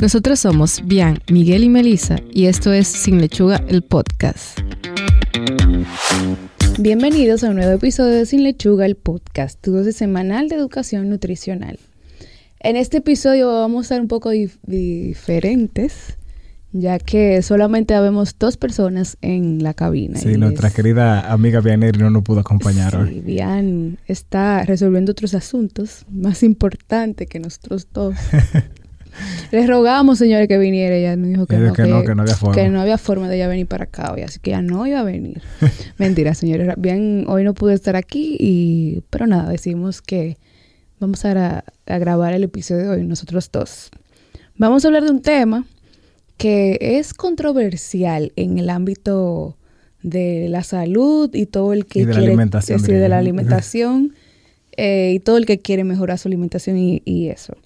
[0.00, 4.58] Nosotros somos Bian, Miguel y Melissa y esto es Sin Lechuga, el podcast.
[6.78, 11.10] Bienvenidos a un nuevo episodio de Sin Lechuga, el podcast, tu dosis semanal de educación
[11.10, 11.78] nutricional.
[12.60, 14.30] En este episodio vamos a estar un poco
[14.62, 16.16] diferentes,
[16.72, 20.18] ya que solamente habemos dos personas en la cabina.
[20.18, 23.20] Sí, nuestra querida amiga Bianeri no nos pudo acompañar sí, hoy.
[23.20, 28.14] Bian está resolviendo otros asuntos más importantes que nosotros dos.
[29.50, 30.94] Les rogamos, señores, que viniera.
[30.94, 32.54] Ella nos dijo que, no, que, no, que no había forma.
[32.54, 35.00] Que no había forma de ella venir para acá hoy, así que ya no iba
[35.00, 35.42] a venir.
[35.98, 36.68] Mentira, señores.
[36.78, 40.38] Bien, hoy no pude estar aquí, y pero nada, decimos que
[40.98, 43.90] vamos a, a grabar el episodio de hoy, nosotros dos.
[44.56, 45.64] Vamos a hablar de un tema
[46.36, 49.56] que es controversial en el ámbito
[50.02, 53.18] de la salud y todo el que y de quiere la alimentación, decir, de la
[53.18, 54.14] alimentación
[54.76, 57.56] eh, y todo el que quiere mejorar su alimentación y, y eso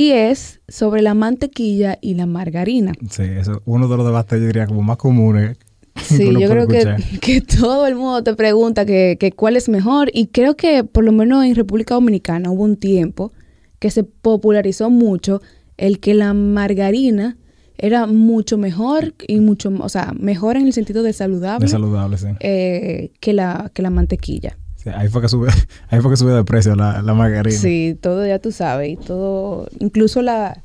[0.00, 2.92] y es sobre la mantequilla y la margarina.
[3.10, 5.58] Sí, eso es uno de los debates, yo diría, como más comunes.
[6.02, 10.08] Sí, yo creo que, que, todo el mundo te pregunta que, que, cuál es mejor
[10.14, 13.32] y creo que por lo menos en República Dominicana hubo un tiempo
[13.78, 15.42] que se popularizó mucho
[15.76, 17.36] el que la margarina
[17.76, 22.16] era mucho mejor y mucho, o sea, mejor en el sentido de saludable, de saludable
[22.16, 22.28] sí.
[22.38, 24.56] eh, que, la, que la mantequilla.
[24.82, 25.50] Sí, ahí, fue que sube,
[25.88, 27.56] ahí fue que subió de precio la, la, margarina.
[27.56, 28.98] Sí, todo ya tú sabes.
[28.98, 30.62] Todo, incluso la,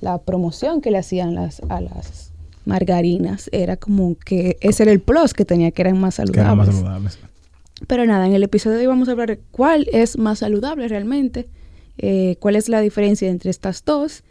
[0.00, 2.32] la promoción que le hacían las, a las
[2.64, 6.34] margarinas era como que ese era el plus que tenía, que eran más saludables.
[6.34, 7.18] Que eran más saludables.
[7.86, 11.48] Pero nada, en el episodio de hoy vamos a hablar cuál es más saludable realmente,
[11.98, 14.24] eh, cuál es la diferencia entre estas dos.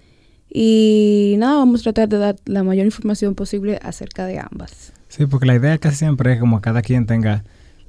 [0.50, 4.94] Y nada, vamos a tratar de dar la mayor información posible acerca de ambas.
[5.08, 7.44] Sí, porque la idea casi siempre es como cada quien tenga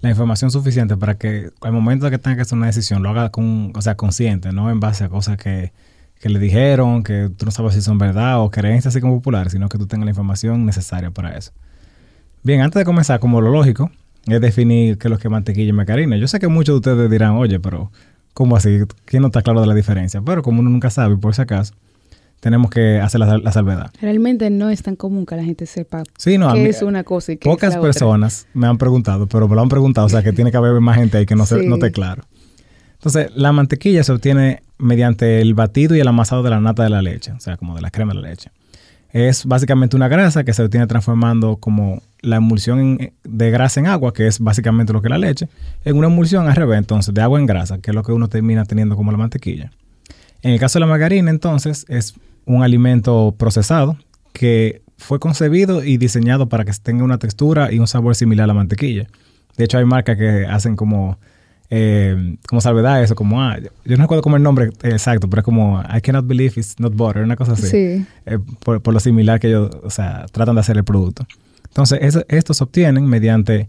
[0.05, 3.11] la información suficiente para que al momento de que tenga que hacer una decisión lo
[3.11, 5.73] haga con, o sea, consciente, no en base a cosas que,
[6.21, 9.53] que le dijeron, que tú no sabes si son verdad o creencias así como populares,
[9.53, 11.53] sino que tú tengas la información necesaria para eso.
[12.43, 13.91] Bien, antes de comenzar, como lo lógico,
[14.27, 16.17] es definir qué es lo que es mantequilla y margarina.
[16.17, 17.91] Yo sé que muchos de ustedes dirán, oye, pero
[18.35, 18.81] ¿cómo así?
[19.07, 20.21] ¿Quién no está claro de la diferencia?
[20.23, 21.75] Pero como uno nunca sabe, por si acaso,
[22.45, 23.91] tenemos que hacer la, la, salvedad.
[24.03, 27.03] Realmente no es tan común que la gente sepa sí, no, qué mí, es una
[27.03, 28.61] cosa y qué Pocas es la personas otra.
[28.61, 30.97] me han preguntado, pero me lo han preguntado, o sea que tiene que haber más
[30.97, 31.55] gente ahí que no, Sí.
[31.57, 32.23] se, no esté claro.
[32.97, 36.91] Entonces, la mantequilla se obtiene mediante el batido y el amasado de la nata de
[36.91, 38.51] la leche, o sea, como de la crema de la leche.
[39.11, 43.87] Es básicamente una grasa que se obtiene transformando como la emulsión en- de grasa en
[43.87, 45.49] agua, que es básicamente lo que es la leche,
[45.85, 48.29] en una emulsión al revés, entonces, de agua en grasa, que es lo que uno
[48.29, 49.71] termina teniendo como la mantequilla.
[50.43, 52.15] En el caso de la margarina, entonces, es
[52.47, 53.97] un alimento procesado
[54.33, 58.49] que fue concebido y diseñado para que tenga una textura y un sabor similar a
[58.49, 59.07] la mantequilla.
[59.57, 61.19] De hecho, hay marcas que hacen como,
[61.71, 65.45] eh, como salvedad eso, como, ah, yo no recuerdo como el nombre exacto, pero es
[65.45, 67.69] como, I cannot believe it's not butter, una cosa así.
[67.69, 68.07] Sí.
[68.27, 71.27] Eh, por, por, lo similar que ellos, o sea, tratan de hacer el producto.
[71.69, 73.69] Entonces, eso, estos se obtienen mediante,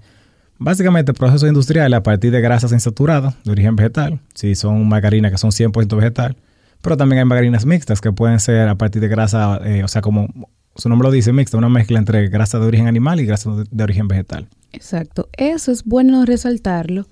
[0.58, 5.38] básicamente, procesos industriales a partir de grasas insaturadas de origen vegetal, si son margarinas que
[5.38, 6.36] son 100% vegetal,
[6.86, 10.04] pero también hay margarinas mixtas que pueden ser a partir de grasa, eh, o sea,
[10.04, 10.28] como
[10.76, 13.84] su nombre lo dice, mixta, una mezcla entre grasa de origen animal y grasa de,
[13.84, 14.48] origen vegetal.
[14.72, 15.28] Exacto.
[15.36, 17.08] Eso es bueno resaltarlo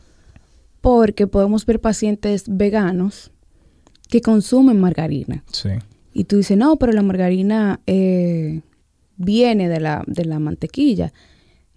[0.79, 3.31] porque podemos ver pacientes veganos
[4.09, 5.43] que consumen margarina.
[5.51, 5.69] Sí.
[6.13, 8.61] Y tú dices, no, pero la margarina eh,
[9.17, 11.13] viene de la, de la mantequilla.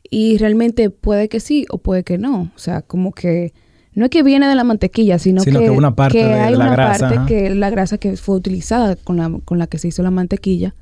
[0.03, 2.53] Y realmente puede que sí o puede que no.
[2.55, 3.55] O sea, como que
[3.97, 6.35] no es que viene de la mantequilla, sino, Sino que, que una parte que de
[6.35, 7.27] hay la una grasa, parte ajá.
[7.27, 10.11] que es la grasa que fue utilizada con la, con la que se hizo la
[10.13, 10.75] mantequilla.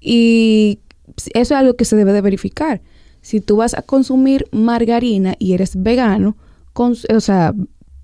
[0.00, 0.78] Y
[1.34, 2.80] eso es algo que se debe de verificar.
[3.20, 6.36] Si tú vas a consumir margarina y eres vegano,
[6.74, 7.54] cons- o sea,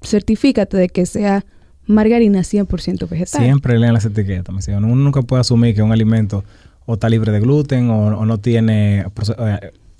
[0.02, 1.44] certifícate de que sea
[1.86, 3.42] margarina 100% vegetal.
[3.42, 4.54] Siempre leen las etiquetas.
[4.54, 6.44] me Uno nunca puede asumir que un alimento
[6.86, 9.36] o está libre de gluten o, o no tiene proce-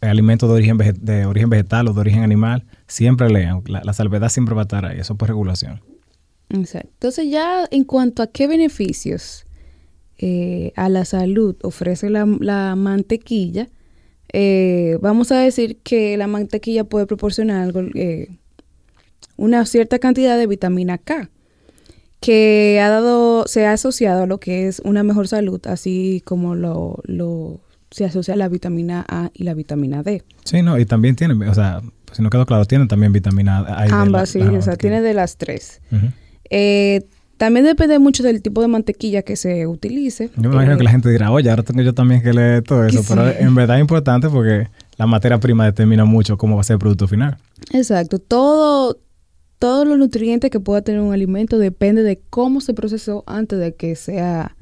[0.01, 2.65] eh, eh, alimento de origen, de origen vegetal o de origen animal.
[2.87, 3.63] Siempre lean.
[3.67, 4.99] La, la salvedad siempre va a estar ahí.
[5.01, 5.81] Eso por regulación.
[6.51, 6.89] Exacto.
[6.95, 9.47] Entonces ya en cuanto a qué beneficios
[10.19, 13.69] eh, a la salud ofrece la, la mantequilla,
[14.33, 18.29] eh, vamos a decir que la mantequilla puede proporcionar algo, eh,
[19.37, 21.31] una cierta cantidad de vitamina K
[22.21, 26.55] que ha dado, se ha asociado a lo que es una mejor salud, así como
[26.55, 27.61] lo, lo
[27.91, 30.23] se asocia la vitamina A y la vitamina D.
[30.45, 33.59] Sí, no, y también tiene, o sea, pues si no quedó claro, tiene también vitamina
[33.67, 33.83] A.
[33.85, 35.81] y de la- Ambas, sí, la o sea, tiene de las tres.
[36.51, 37.03] Eh,
[37.37, 40.31] también depende mucho del tipo de mantequilla que se utilice.
[40.37, 42.63] Yo me imagino Eh, que la gente dirá, oye, ahora tengo yo también que leer
[42.63, 43.07] todo eso, Sí.
[43.09, 46.75] pero en verdad es importante porque la materia prima determina mucho cómo va a ser
[46.75, 47.39] el producto final.
[47.73, 48.19] Exacto.
[48.19, 48.99] Todo,
[49.59, 53.75] todos los nutrientes que pueda tener un alimento depende de cómo se procesó antes de
[53.75, 54.55] que sea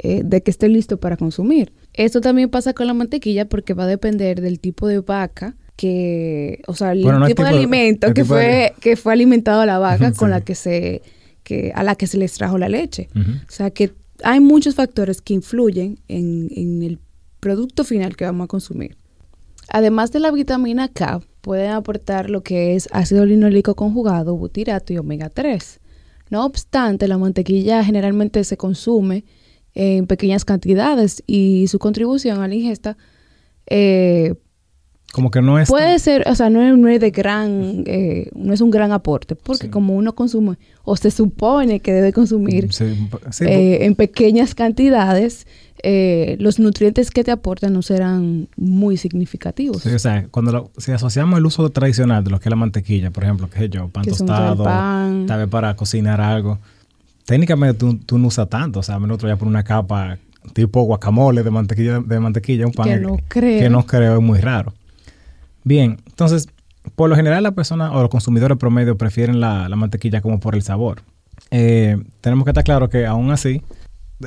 [0.00, 1.72] eh, de que esté listo para consumir.
[1.98, 6.62] Esto también pasa con la mantequilla porque va a depender del tipo de vaca que,
[6.68, 10.30] o sea, el tipo, de alimento que fue que fue alimentado a la vaca con
[10.30, 11.02] la que se
[11.42, 13.08] que a la que se les trajo la leche.
[13.16, 17.00] O sea, que hay muchos factores que influyen en, en el
[17.40, 18.96] producto final que vamos a consumir.
[19.68, 24.98] Además de la vitamina K, pueden aportar lo que es ácido linolíco conjugado, butirato y
[24.98, 25.80] omega 3.
[26.30, 29.24] No obstante, la mantequilla generalmente se consume
[29.78, 32.96] en pequeñas cantidades y su contribución a la ingesta
[33.68, 34.34] eh,
[35.12, 38.60] como que no es puede ser o sea no es, de gran eh, no es
[38.60, 42.68] un gran aporte porque como uno consume o se supone que debe consumir
[43.40, 45.46] eh, en pequeñas cantidades
[45.84, 49.82] eh, los nutrientes que te aportan no serán muy significativos.
[49.82, 53.12] Sí, o sea, cuando si asociamos el uso tradicional de lo que es la mantequilla,
[53.12, 56.58] por ejemplo, que sé yo, pan tostado, tal vez para cocinar algo,
[57.28, 60.16] técnicamente tú, no usas tanto, o sea, menos ya por una capa
[60.54, 63.60] tipo guacamole de mantequilla, de mantequilla, un pan que no creo.
[63.60, 64.72] Que no creo, es muy raro.
[65.62, 66.48] Bien, entonces,
[66.94, 70.62] por lo general la persona o los consumidores promedio prefieren la, mantequilla como por el
[70.62, 71.02] sabor.
[71.50, 73.62] Eh, tenemos que estar claro que aún así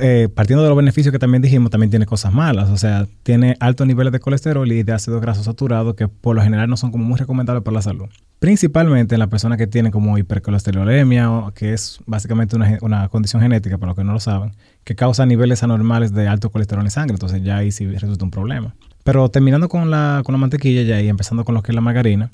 [0.00, 2.70] eh, partiendo de los beneficios que también dijimos, también tiene cosas malas.
[2.70, 6.42] O sea, tiene altos niveles de colesterol y de ácido graso saturado que por lo
[6.42, 8.08] general no son como muy recomendables para la salud.
[8.42, 13.90] Principalmente en las personas que tienen como hipercolesterolemia, que es básicamente una, condición genética, para
[13.90, 14.50] los que no lo saben,
[14.82, 17.14] que causa niveles anormales de alto colesterol en sangre.
[17.14, 18.74] Entonces ya ahí sí resulta un problema.
[19.04, 21.82] Pero terminando con la, con la mantequilla ya y empezando con lo que es la
[21.82, 22.32] margarina,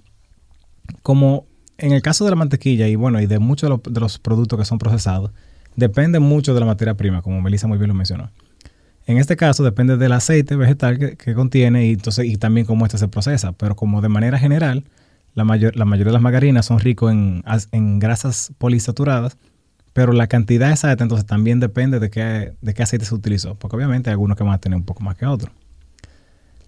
[1.03, 1.45] como
[1.77, 4.65] en el caso de la mantequilla y bueno, y de muchos de los productos que
[4.65, 5.33] son procesados,
[5.77, 8.31] depende mucho de la materia prima, como Melissa muy bien lo mencionó.
[9.07, 12.97] En este caso depende del aceite vegetal que, contiene y, entonces, y también cómo este
[12.97, 14.85] se procesa, pero como de manera general,
[15.39, 19.39] la, mayor, la mayoría de las margarinas son ricos en, en grasas polisaturadas,
[19.93, 23.77] pero la cantidad exacta entonces también depende de qué, de qué aceite se utilizó, porque
[23.77, 25.55] obviamente hay algunos que van a tener un poco más que otros.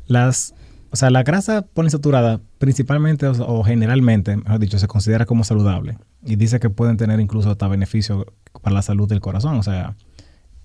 [0.07, 0.55] Las,
[0.91, 6.37] o sea, la grasa poliinsaturada principalmente o, generalmente, mejor dicho, se considera como saludable y
[6.37, 8.33] dice que pueden tener incluso hasta beneficio
[8.63, 9.57] para la salud del corazón.
[9.57, 9.97] O sea,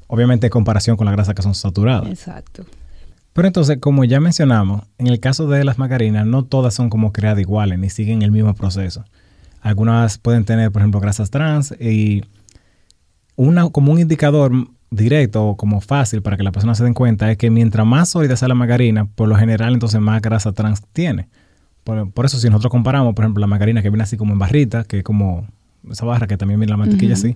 [0.06, 2.08] obviamente en comparación con las grasas que son saturadas.
[2.08, 2.66] Exacto.
[3.36, 7.12] Pero entonces, como ya mencionamos, en el caso de las margarinas, no todas son como
[7.12, 9.04] creadas iguales ni siguen el mismo proceso.
[9.60, 12.24] Algunas pueden tener, por ejemplo, grasas trans y
[13.36, 14.54] una, como un indicador
[14.90, 18.08] directo o como fácil para que la persona se den cuenta es que mientras más
[18.08, 21.28] sólida sea la margarina, por lo general entonces más grasa trans tiene.
[21.84, 24.86] Por, eso si nosotros comparamos, por ejemplo, la margarina que viene así como en barrita,
[24.86, 25.46] que es como
[25.92, 27.36] esa barra que también viene la mantequilla así,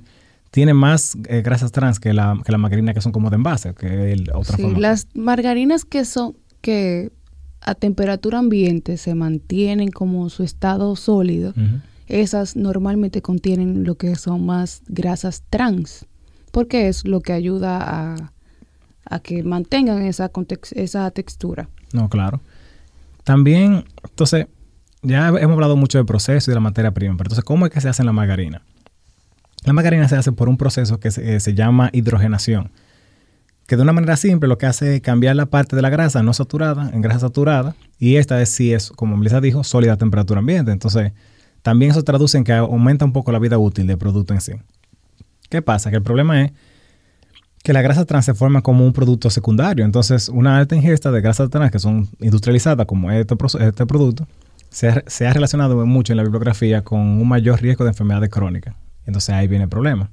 [0.52, 3.74] tiene más eh, grasas trans que la, que la margarina que son como de envase,
[3.74, 7.12] que es otra sí, Las margarinas que son, que
[7.62, 11.54] a temperatura ambiente se mantienen como su estado sólido,
[12.08, 16.06] esas normalmente contienen lo que son más grasas trans,
[16.52, 18.32] porque es lo que ayuda a,
[19.06, 20.32] a que mantengan esa,
[20.72, 21.70] esa textura.
[21.94, 22.42] No, claro.
[23.24, 24.48] También, entonces,
[25.04, 27.72] ya hemos hablado mucho del proceso y de la materia prima, pero entonces, ¿cómo es
[27.72, 28.64] que se hace la margarina?
[29.66, 32.72] La margarina se hace por un proceso que se, eh, llama hidrogenación,
[33.68, 36.24] que de una manera simple lo que hace es cambiar la parte de la grasa
[36.24, 39.98] no saturada en grasa saturada, y esta es, si es, como Melissa dijo, sólida a
[39.98, 40.72] temperatura ambiente.
[40.72, 41.12] Entonces,
[41.62, 44.54] también eso traduce en que aumenta un poco la vida útil del producto en sí.
[45.50, 45.90] ¿Qué pasa?
[45.90, 46.52] Que el problema es
[47.64, 49.84] que la grasa trans se forma como un producto secundario.
[49.84, 54.28] Entonces, una alta ingesta de grasas trans que son industrializadas como este, este producto,
[54.70, 54.88] se
[55.28, 58.76] ha, relacionado mucho en la bibliografía con un mayor riesgo de enfermedades crónicas.
[59.10, 60.10] Entonces ahí viene el problema.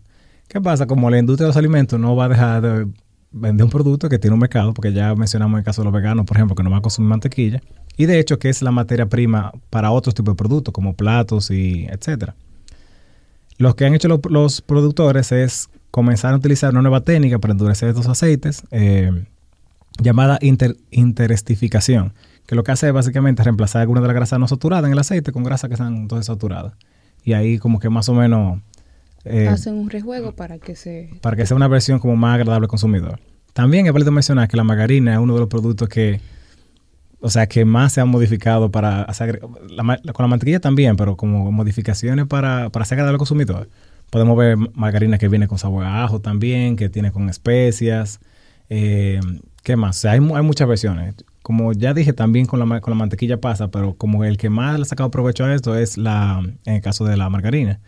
[0.49, 0.87] ¿Qué pasa?
[0.87, 2.88] Como la industria de los alimentos no va a dejar de
[3.31, 6.25] vender un producto que tiene un mercado, porque ya mencionamos el caso de los veganos,
[6.25, 7.61] por ejemplo, que no van a consumir mantequilla,
[7.97, 11.50] y de hecho que es la materia prima para otros tipos de productos, como platos
[11.50, 12.35] y etcétera.
[13.59, 17.88] Lo que han hecho los productores es comenzar a utilizar una nueva técnica para endurecer
[17.88, 19.25] estos aceites eh,
[19.99, 22.15] llamada interestificación,
[22.47, 24.99] que lo que hace es básicamente reemplazar alguna de las grasas no saturadas en el
[24.99, 26.75] aceite con grasas que están entonces saturadas.
[27.25, 28.61] Y ahí como que más o menos...
[29.28, 31.11] Eh, Hacen un rejuego para que se...
[31.21, 33.18] Para que sea una versión como más agradable al consumidor.
[33.52, 36.21] También he válido mencionar que la margarina es uno de los productos que,
[37.21, 41.50] o sea, que más se han modificado para hacer, con la mantequilla también, pero como
[41.50, 43.68] modificaciones para, para hacer agradable al consumidor.
[44.11, 48.21] Podemos ver margarina que viene con sabor a ajo también, que tiene con especias.
[48.68, 49.21] Eh,
[49.64, 49.97] ¿Qué más?
[49.97, 51.14] O sea, hay, hay, muchas versiones.
[51.42, 54.76] Como ya dije, también con la, con la mantequilla pasa, pero como el que más
[54.76, 57.80] le ha sacado provecho a esto es la, en el caso de la margarina.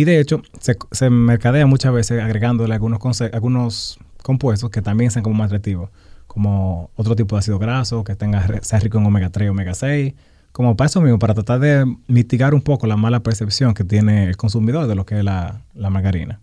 [0.00, 5.22] Y de hecho, se, se mercadea muchas veces agregándole algunos, algunos compuestos que también sean
[5.22, 5.90] como más atractivos,
[6.26, 10.14] como otro tipo de ácido graso, que tenga, sea rico en omega 3 omega 6,
[10.52, 14.24] como para eso mismo, para tratar de mitigar un poco la mala percepción que tiene
[14.24, 16.40] el consumidor de lo que es la, margarina.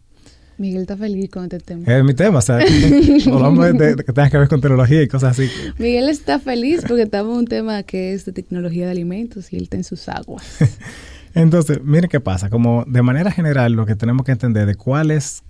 [0.59, 1.83] Miguel está feliz con este tema.
[1.91, 2.57] Es mi tema, o sea,
[3.25, 5.49] hablamos de, de, que tenga que ver con tecnología y cosas así.
[5.79, 9.55] Miguel está feliz porque estamos en un tema que es de tecnología de alimentos y
[9.57, 10.43] él está en sus aguas.
[11.41, 12.49] Entonces, mire qué pasa.
[12.49, 15.43] Como de manera general, lo que tenemos que entender de cuál es.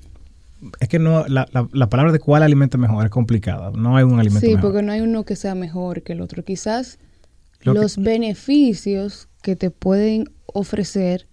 [0.80, 3.72] Es que no, la, la, la palabra de cuál alimento mejor es complicada.
[3.72, 4.62] No hay un alimento sí, mejor.
[4.72, 6.44] porque no hay uno que sea mejor que el otro.
[6.44, 6.98] Quizás
[7.62, 11.28] Lo que- los beneficios que te pueden ofrecer,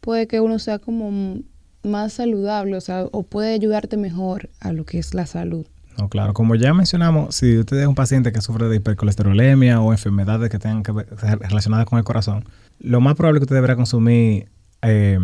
[0.00, 1.40] puede que uno sea como
[1.82, 5.66] más saludable, o sea, o puede ayudarte mejor a lo que es la salud.
[5.98, 6.32] No, claro.
[6.34, 10.58] Como ya mencionamos, si usted es un paciente que sufre de hipercolesterolemia o enfermedades que
[10.58, 11.08] tengan que ver
[11.40, 12.44] relacionadas con el corazón,
[12.80, 14.48] lo más probable es que usted deberá consumir
[14.82, 15.18] eh,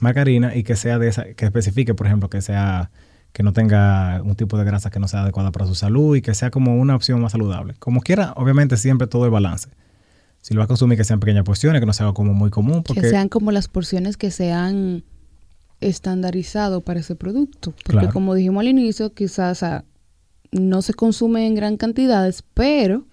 [0.00, 2.90] margarina y que sea de esa, que especifique, por ejemplo, que sea
[3.32, 6.22] que no tenga un tipo de grasa que no sea adecuada para su salud y
[6.22, 7.74] que sea como una opción más saludable.
[7.78, 9.68] Como quiera, obviamente siempre todo es balance.
[10.40, 12.82] Si lo va a consumir, que sean pequeñas porciones, que no sea como muy común,
[12.82, 15.04] porque Que sean como las porciones que se han
[15.80, 17.72] estandarizado para ese producto.
[17.72, 18.12] Porque Claro.
[18.12, 19.64] como dijimos al inicio, quizás
[20.50, 23.04] no se consume en gran cantidades, pero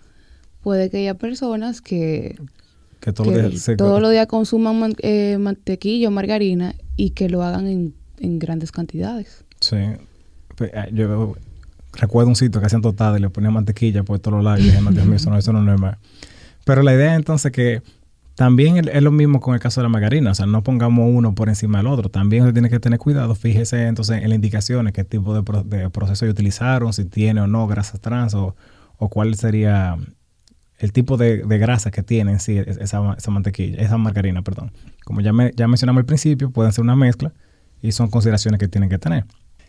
[0.61, 2.39] puede que haya personas que,
[3.51, 7.67] que se- todos los días consuman man- eh, mantequilla o margarina y que lo hagan
[7.67, 9.43] en, en grandes cantidades.
[9.59, 9.77] Sí.
[10.55, 11.35] Pues, ah, Yo
[11.93, 14.59] recuerdo un sitio que hacían tostadas y le ponían mantequilla por todos lados.
[14.61, 15.97] Y dije, no, Dios mío, eso no, eso no es normal.
[16.65, 17.81] Pero la idea es entonces que
[18.35, 20.31] también es es lo mismo con el caso de la margarina.
[20.31, 22.09] O sea, no pongamos uno por encima del otro.
[22.09, 23.33] También usted tiene que tener cuidado.
[23.35, 27.47] Fíjese entonces en las indicaciones, qué tipo de, pro- de proceso utilizaron, si tiene o
[27.47, 28.55] no grasas trans o,
[28.97, 29.97] o cuál sería
[30.79, 34.41] el tipo de, de grasa que tiene en sí es- esa, esa mantequilla, esa margarina,
[34.41, 34.71] perdón.
[35.05, 37.31] Como ya, me- ya mencionamos al principio, pueden ser una mezcla
[37.81, 39.25] y son consideraciones que tienen que tener.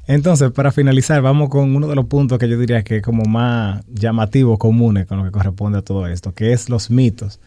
[0.08, 3.24] Entonces, para finalizar, vamos con uno de los puntos que yo diría que es como
[3.24, 7.40] más llamativo, comunes con lo que corresponde a todo esto, que es los mitos.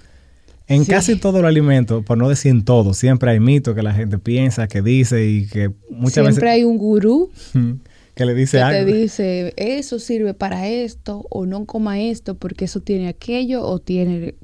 [0.68, 0.92] En Sí.
[0.92, 4.20] casi todos los alimentos, por no decir en todos, siempre hay mitos que la gente
[4.20, 7.76] piensa, que dice y que muchas Siempre hay un gurú veces
[8.20, 8.92] que le dice que te algo.
[8.92, 14.36] dice, eso sirve para esto, o no coma esto porque eso tiene aquello, o tiene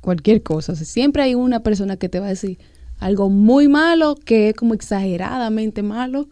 [0.00, 0.70] cualquier cosa.
[0.70, 2.60] O sea, siempre hay una persona que te va a decir
[3.00, 6.28] algo muy malo, que es como exageradamente malo,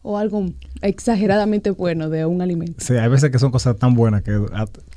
[0.00, 0.46] o algo
[0.80, 2.82] exageradamente bueno de un alimento.
[2.82, 4.40] Sí, hay veces que son cosas tan buenas que,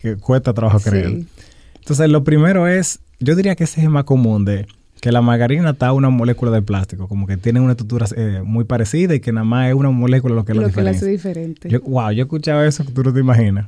[0.01, 1.09] que cuesta trabajo creer.
[1.09, 1.27] Sí.
[1.75, 4.65] Entonces, lo primero es, yo diría que ese es el más común de
[5.01, 8.65] que la margarina está una molécula de plástico, como que tiene una estructura eh, muy
[8.65, 11.07] parecida y que nada más es una molécula lo que Lo la que la hace
[11.07, 11.69] diferente.
[11.69, 13.65] Yo, wow, yo escuchaba eso que tú no te imaginas.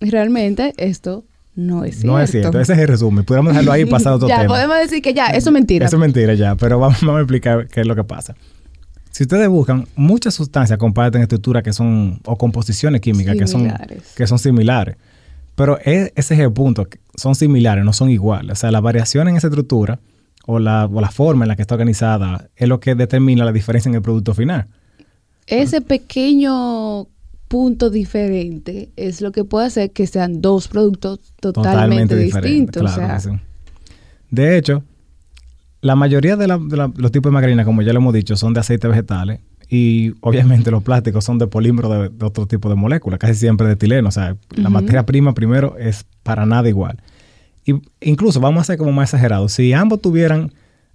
[0.00, 2.12] Realmente esto no es cierto.
[2.12, 3.24] No es cierto, ese es el resumen.
[3.24, 4.54] Podríamos dejarlo ahí y pasar a otro ya, tema.
[4.54, 5.86] podemos decir que ya, eso es mentira.
[5.86, 8.36] Eso es mentira ya, pero vamos, vamos a explicar qué es lo que pasa.
[9.12, 13.72] Si ustedes buscan, muchas sustancias comparten estructuras que son, o composiciones químicas que son,
[14.14, 14.96] que son similares.
[15.62, 18.52] Pero es- ese es el punto, son similares, no son iguales.
[18.52, 20.00] O sea, la variación en esa estructura
[20.44, 23.52] o la, o la forma en la que está organizada es lo que determina la
[23.52, 24.66] diferencia en el producto final.
[25.46, 27.06] Ese pequeño
[27.46, 32.82] punto diferente es lo que puede hacer que sean dos productos totalmente, distintos.
[32.82, 33.94] claro o sea, que sí.
[34.30, 34.82] De hecho,
[35.80, 38.34] la mayoría de, la- de la- los tipos de margarina, como ya lo hemos dicho,
[38.36, 39.40] son de aceites vegetales
[39.74, 43.66] y obviamente los plásticos son de polímero de, de otro tipo de moléculas, casi siempre
[43.66, 44.08] de etileno.
[44.08, 46.98] O sea, la materia prima primero es para nada igual.
[47.64, 49.52] Y incluso vamos a ser como más exagerados.
[49.52, 50.52] Si ambos tuvieran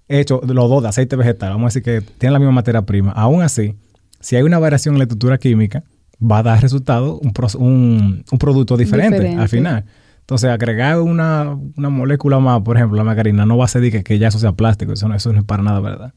[0.07, 3.11] hecho los dos de aceite vegetal, vamos a decir que tienen la misma materia prima,
[3.13, 3.73] aún así,
[4.19, 5.83] si hay una variación en la estructura química,
[6.21, 9.41] va a dar resultado un, un- un producto diferente, Diferente.
[9.41, 9.85] al final.
[10.19, 14.03] Entonces, agregar una, una molécula más, por ejemplo, la margarina, no va a hacer que,
[14.03, 14.91] que ya eso sea plástico.
[14.93, 16.13] Eso no, eso no es para nada verdad.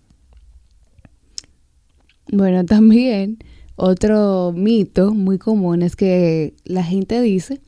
[2.33, 3.39] Bueno, también
[3.77, 7.61] otro mito muy común es que la gente dice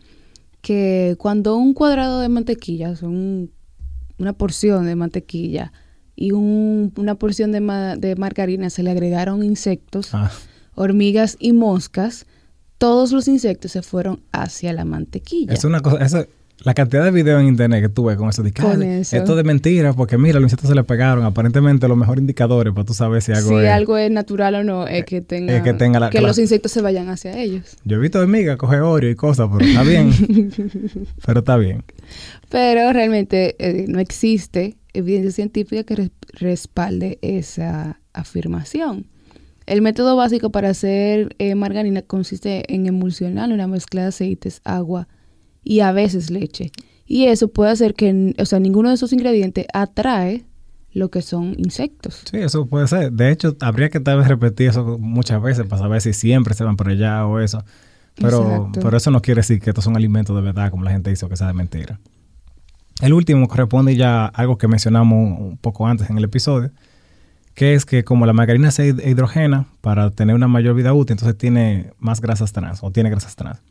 [0.60, 3.50] que cuando un cuadrado de mantequilla, un-
[4.18, 5.72] una porción de mantequilla
[6.14, 10.30] y un- una porción de, ma- de margarina se le agregaron insectos, Ah,
[10.74, 12.26] hormigas y moscas,
[12.78, 15.52] todos los insectos se fueron hacia la mantequilla.
[15.54, 16.26] es una cosa, eso,
[16.64, 19.16] la cantidad de videos en internet que tuve con eso, de que, Con "Ah, eso.
[19.16, 21.24] esto es de mentira, porque mira, los insectos se le pegaron.
[21.24, 23.70] Aparentemente, los mejores indicadores para tú saber si algo si es.
[23.70, 26.80] algo es natural o no, es que tenga, que tenga la- la- los insectos se
[26.80, 27.76] vayan hacia ellos.
[27.84, 30.10] Yo he visto hormigas coger Oreo y cosas, pero está bien.
[31.26, 31.82] pero está bien.
[32.48, 39.06] Pero realmente eh, no existe evidencia científica que res- respalde esa afirmación.
[39.66, 45.08] El método básico para hacer eh, margarina consiste en emulsionar una mezcla de aceites, agua
[45.62, 46.72] y a veces leche.
[47.06, 50.44] Y eso puede hacer que, o sea, ninguno de esos ingredientes atrae
[50.92, 52.22] lo que son insectos.
[52.30, 53.12] Sí, eso puede ser.
[53.12, 56.64] De hecho, habría que tal vez repetir eso muchas veces para saber si siempre se
[56.64, 57.64] van por allá o eso.
[58.16, 58.80] Pero, Exacto.
[58.82, 61.24] pero eso no quiere decir que estos son alimentos de verdad, como la gente dice,
[61.24, 61.98] o que sea de mentira.
[63.00, 66.70] El último corresponde ya a algo que mencionamos un poco antes en el episodio,
[67.54, 71.36] que es que como la margarina se hidrogena para tener una mayor vida útil, entonces
[71.36, 73.62] tiene más grasas trans o tiene grasas trans.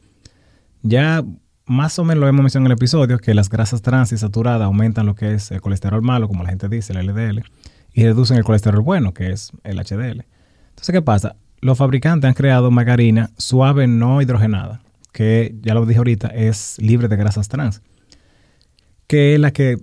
[0.81, 1.23] Ya
[1.65, 4.63] más o menos lo hemos mencionado en el episodio, que las grasas trans y saturadas
[4.63, 7.43] aumentan lo que es el colesterol malo, como la gente dice, el LDL,
[7.93, 10.25] y reducen el colesterol bueno, que es el HDL.
[10.69, 11.35] Entonces, ¿qué pasa?
[11.59, 17.07] Los fabricantes han creado margarina suave no hidrogenada, que ya lo dije ahorita, es libre
[17.07, 17.81] de grasas trans,
[19.07, 19.77] que es la que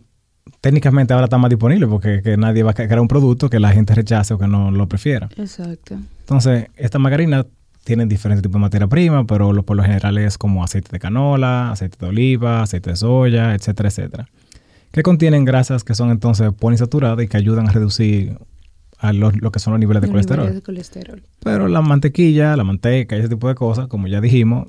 [0.61, 3.95] técnicamente ahora está más disponible porque nadie va a crear un producto que la gente
[3.95, 5.29] rechace o que no lo prefiera.
[5.37, 5.97] Exacto.
[6.21, 7.47] Entonces, esta margarina
[7.89, 10.99] tiene diferentes tipos de materia prima, pero lo, por lo general es como aceite de
[10.99, 14.29] canola, aceite de oliva, aceite de soya, etcétera, etcétera.
[14.93, 18.37] Que contienen grasas que son entonces poliinsaturadas y que ayudan a reducir
[18.99, 20.53] a lo, que son los niveles de, colesterol.
[20.53, 21.23] de colesterol.
[21.43, 24.69] Pero la mantequilla, la manteca y ese tipo de cosas, como ya dijimos,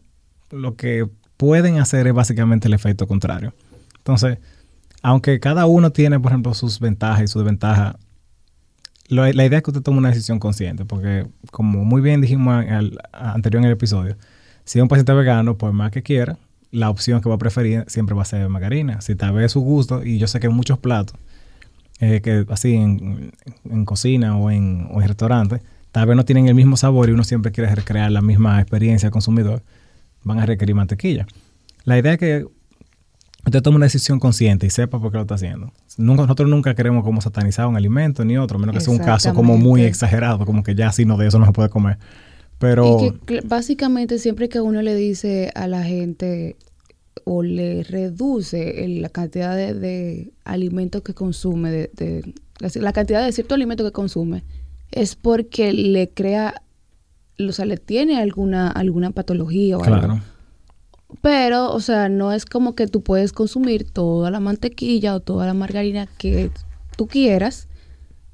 [0.49, 3.53] lo que pueden hacer es básicamente el efecto contrario.
[3.97, 4.37] Entonces,
[5.01, 7.97] aunque cada uno tiene, por ejemplo, sus ventajas y sus desventajas,
[9.09, 12.63] la idea es que usted tome una decisión consciente, porque como muy bien dijimos
[13.11, 14.15] anterior en el episodio,
[14.65, 16.37] si es un paciente vegano, por más que quiera,
[16.71, 19.01] la opción que va a preferir siempre va a ser margarina.
[19.01, 21.15] Si tal vez su gusto, y yo sé que en muchos platos,
[21.99, 23.31] eh, que así en,
[23.85, 25.61] cocina o en, o en restaurantes,
[25.91, 29.09] tal vez no tienen el mismo sabor y uno siempre quiere recrear la misma experiencia
[29.09, 29.63] consumidor,
[30.23, 31.25] van a requerir mantequilla.
[31.83, 32.45] La idea es que
[33.45, 35.71] usted tome una decisión consciente y sepa por qué lo está haciendo.
[35.97, 39.33] nosotros nunca queremos como satanizar un alimento ni otro, a menos que sea un caso
[39.33, 41.97] como muy exagerado, como que ya si no de eso no se puede comer.
[42.57, 42.99] Pero...
[43.01, 46.57] Y que básicamente siempre que uno le dice a la gente
[47.23, 52.33] o le reduce la cantidad de, alimentos que consume, de,
[52.75, 54.43] la, cantidad de cierto alimento que consume,
[54.91, 56.61] es porque le crea,
[57.39, 60.19] o sea, le tiene alguna, alguna patología o algo
[61.21, 65.45] pero, o sea, no es como que tú puedes consumir toda la mantequilla o toda
[65.45, 66.51] la margarina que
[66.95, 67.67] tú quieras,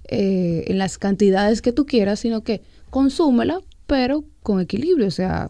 [0.07, 5.49] eh, en las cantidades que tú quieras, sino que consúmela, pero con equilibrio, o sea,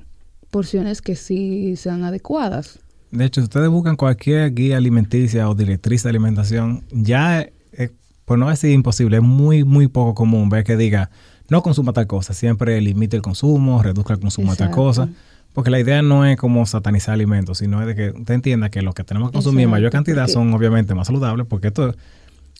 [0.51, 2.79] porciones que sí sean adecuadas.
[3.11, 7.47] De hecho, si ustedes buscan cualquier guía alimenticia o directriz de alimentación, ya,
[8.25, 11.09] por no decir imposible, es muy, muy poco común ver que diga,
[11.49, 15.09] no consuma tal cosa, siempre limite el consumo, reduzca el consumo de tal cosa.
[15.55, 18.81] Porque la idea no es como satanizar alimentos, sino es de que usted entienda que
[18.81, 21.93] los que tenemos que consumir en mayor cantidad son obviamente más saludables, porque esto, o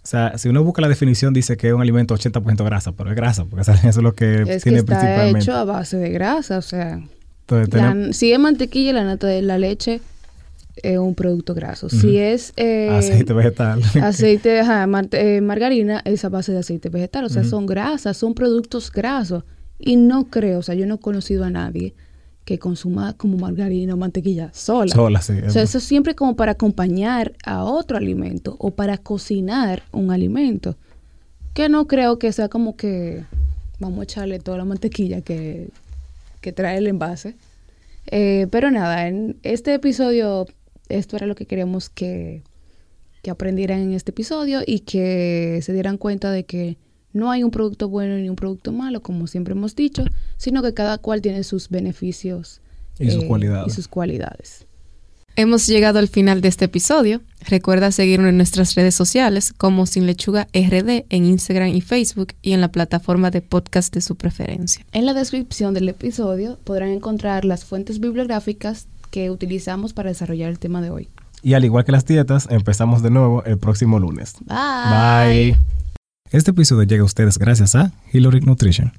[0.01, 3.17] sea, si uno busca la definición, dice que es un alimento 80% grasa, pero es
[3.17, 6.58] grasa, porque eso es lo que es tiene que está hecho a base de grasa,
[6.58, 7.01] o sea.
[8.12, 9.99] si es mantequilla, la nata de la leche
[10.81, 11.89] es un producto graso.
[11.89, 17.25] Si es eh, aceite vegetal, aceite, eh, margarina es a base de aceite vegetal.
[17.25, 19.43] O sea, son grasas, son productos grasos.
[19.79, 21.93] Y no creo, o sea, yo no he conocido a nadie
[22.45, 24.93] que consuma como margarina o mantequilla sola.
[24.93, 25.34] Sola, sí.
[25.45, 30.12] O sea, eso es siempre como para acompañar a otro alimento o para cocinar un
[30.12, 30.77] alimento.
[31.55, 33.23] Que no creo que sea como que
[33.79, 35.69] vamos a echarle toda la mantequilla que,
[36.39, 37.36] que trae el envase.
[38.08, 40.45] Eh, pero nada, en este episodio,
[40.88, 42.43] esto era lo que queríamos que,
[43.23, 46.77] que aprendieran en este episodio y que se dieran cuenta de que
[47.15, 50.04] no hay un producto bueno ni un producto malo, como siempre hemos dicho,
[50.36, 52.62] sino que cada cual tiene sus beneficios
[52.99, 53.71] y sus, eh, cualidades.
[53.71, 54.67] y sus cualidades.
[55.38, 57.21] Hemos llegado al final de este episodio.
[57.47, 62.51] Recuerda seguirnos en nuestras redes sociales como Sin Lechuga RD en Instagram y Facebook y
[62.51, 64.86] en la plataforma de podcast de su preferencia.
[64.91, 70.60] En la descripción del episodio podrán encontrar las fuentes bibliográficas que utilizamos para desarrollar el
[70.60, 71.10] tema de hoy.
[71.41, 74.36] Y al igual que las dietas, empezamos de nuevo el próximo lunes.
[74.45, 75.54] Bye.
[75.54, 75.74] Bye.
[76.36, 78.91] Este episodio llega a ustedes gracias a Hillary Nutrition.